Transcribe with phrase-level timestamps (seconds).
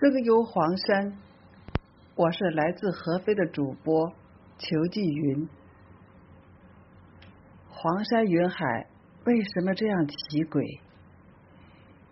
[0.00, 1.12] 声游黄山，
[2.14, 4.10] 我是来自合肥的主播
[4.56, 5.46] 裘继云。
[7.68, 8.86] 黄山云海
[9.26, 10.80] 为什么这样奇诡？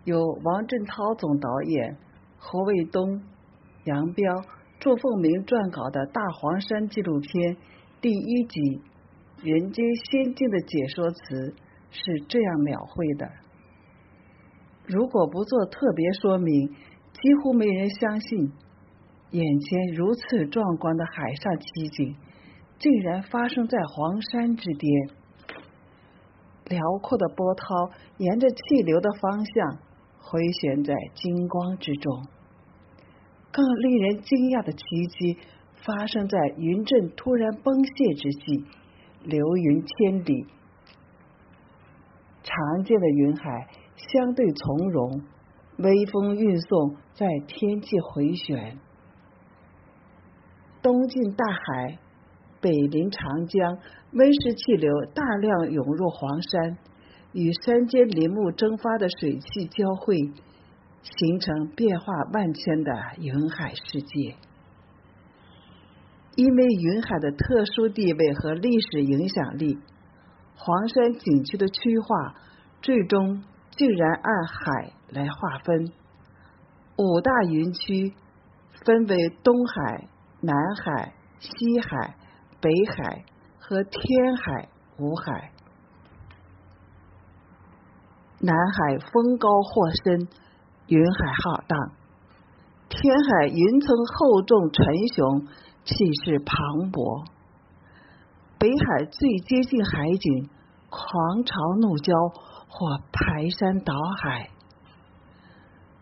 [0.03, 1.97] 由王振涛总导演、
[2.37, 3.23] 侯卫东、
[3.85, 4.35] 杨彪、
[4.79, 7.57] 祝凤鸣撰稿的大黄山纪录片
[8.01, 8.61] 第一集
[9.41, 11.55] 《人间仙境》的解说词
[11.89, 13.27] 是这样描绘的：
[14.85, 16.75] 如果不做特别说明。
[17.13, 18.51] 几乎没人相信，
[19.31, 22.15] 眼前如此壮观的海上奇景，
[22.77, 24.91] 竟然发生在黄山之巅。
[26.65, 27.65] 辽阔的波涛
[28.17, 29.79] 沿着气流的方向
[30.19, 32.27] 回旋在金光之中。
[33.51, 35.39] 更令人惊讶的奇迹
[35.83, 38.65] 发生在云阵突然崩泄之际，
[39.23, 40.45] 流云千里，
[42.43, 45.23] 常见的云海相对从容。
[45.81, 48.77] 微风运送在天际回旋，
[50.81, 51.97] 东进大海，
[52.59, 53.77] 北临长江，
[54.11, 56.77] 温湿气流大量涌入黄山，
[57.31, 60.17] 与山间林木蒸发的水汽交汇，
[61.01, 64.35] 形成变化万千的云海世界。
[66.35, 69.77] 因为云海的特殊地位和历史影响力，
[70.57, 72.35] 黄山景区的区划
[72.81, 73.43] 最终。
[73.71, 75.91] 竟然按海来划分，
[76.97, 78.13] 五大云区
[78.85, 80.07] 分为东海、
[80.41, 81.49] 南海、西
[81.81, 82.15] 海、
[82.61, 83.25] 北海
[83.59, 85.51] 和天海五海。
[88.39, 90.27] 南海风高或深，
[90.87, 91.77] 云海浩荡；
[92.87, 94.85] 天海云层厚重沉
[95.15, 95.47] 雄，
[95.85, 96.55] 气势磅
[96.91, 97.25] 礴；
[98.57, 100.49] 北海最接近海景，
[100.89, 102.49] 狂潮怒礁。
[102.71, 104.51] 或排山倒海，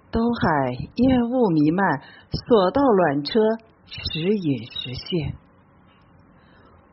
[0.10, 3.40] 东海烟雾弥漫，索道缆车
[3.86, 5.36] 时隐时现。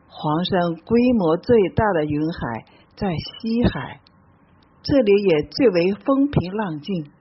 [0.07, 4.01] 黄山规模最大的云海在西海，
[4.83, 7.11] 这里也最为风平浪静。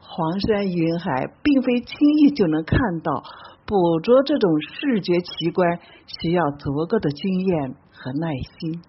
[0.00, 3.22] 黄山云海并非轻易就能看到，
[3.64, 8.82] 捕捉这种视觉奇观需要足够的经验和耐心。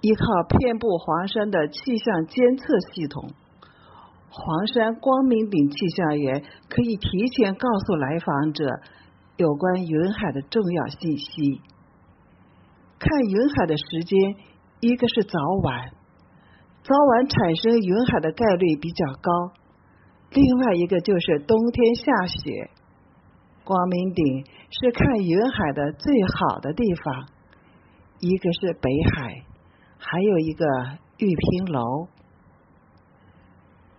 [0.00, 0.24] 依靠
[0.58, 3.30] 遍布黄山的气象监测系统，
[4.32, 8.64] 黄山光明顶气象员可以提前告诉来访者
[9.36, 11.60] 有关云海的重要信息。
[13.00, 14.36] 看云海的时间，
[14.78, 15.90] 一个是早晚，
[16.84, 19.52] 早晚产生云海的概率比较高；
[20.30, 22.70] 另外一个就是冬天下雪。
[23.64, 27.26] 光明顶是看云海的最好的地方，
[28.20, 29.42] 一个是北海。
[29.98, 30.64] 还有一个
[31.18, 32.06] 玉屏楼。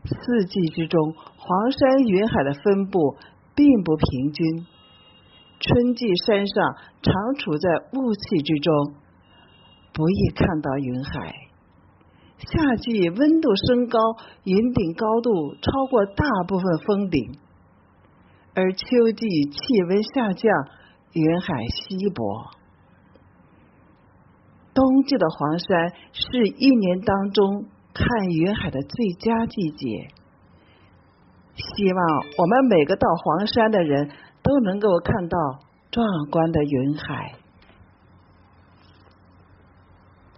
[0.03, 3.17] 四季之中，黄山云海的分布
[3.56, 4.66] 并不平均。
[5.59, 8.95] 春季山上常处在雾气之中，
[9.94, 11.31] 不易看到云海；
[12.39, 14.00] 夏季温度升高，
[14.44, 17.38] 云顶高度超过大部分峰顶；
[18.56, 20.51] 而秋季气温下降，
[21.13, 22.51] 云海稀薄。
[24.73, 30.07] 冬季的黄山是一年当中看云海的最佳季节。
[31.56, 32.06] 希望
[32.38, 34.09] 我们每个到黄山的人
[34.41, 35.38] 都能够看到
[35.91, 37.41] 壮观的云海。